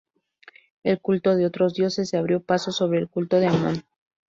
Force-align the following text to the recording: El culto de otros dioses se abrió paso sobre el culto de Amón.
El 0.81 0.99
culto 0.99 1.35
de 1.35 1.45
otros 1.45 1.75
dioses 1.75 2.09
se 2.09 2.17
abrió 2.17 2.39
paso 2.41 2.71
sobre 2.71 2.97
el 2.97 3.07
culto 3.07 3.37
de 3.39 3.45
Amón. 3.45 3.83